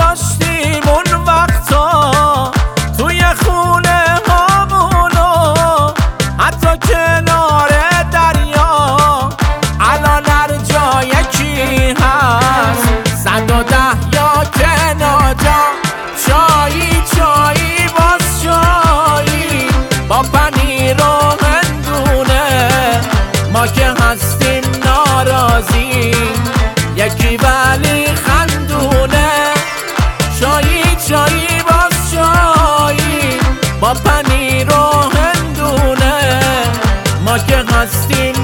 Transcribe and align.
داشتیم 0.00 0.82
اون 0.88 1.24
وقتا 1.26 2.50
توی 2.98 3.22
خونه 3.24 4.04
هامونو 4.28 5.92
حتی 6.38 6.72
کنار 6.88 7.70
دریا. 8.12 9.28
الان 9.80 10.24
هر 10.26 10.48
جا 10.48 11.02
یکی 11.02 11.94
هست 12.00 12.88
صد 13.24 13.50
و 13.50 13.62
ده 13.62 14.16
یا 14.16 14.32
کناجا. 14.58 15.60
چایی 16.26 17.02
چایی 17.16 17.88
باز 17.96 18.42
چایی 18.42 19.68
با 20.08 20.22
پنیر 20.22 20.96
و 21.02 21.36
هندونه 21.44 23.00
ما 23.52 23.66
که 23.66 23.86
هستیم 23.86 24.62
ناراضی. 24.84 26.14
یکی 26.96 27.36
ولی 27.36 28.06
خ 28.06 28.39
که 37.38 37.56
هستیم. 37.56 38.39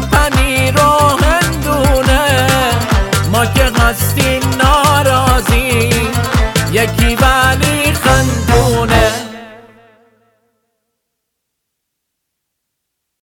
پنیر 0.00 0.76
و 0.76 1.16
هندونه 1.24 2.46
ما 3.32 3.46
که 3.46 3.64
هستیم 3.64 4.42
ناراضی 4.58 5.90
یکی 6.72 7.16
ولی 7.16 7.92
خندون. 7.92 8.69